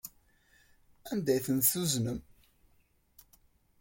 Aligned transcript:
Anda 1.11 1.31
ay 1.33 1.41
ten-tezzuznem? 1.45 2.19